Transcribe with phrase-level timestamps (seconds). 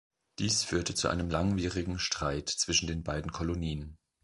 [0.39, 3.99] Dies führte zu dem langwierigen Streit zwischen den beiden Kolonien.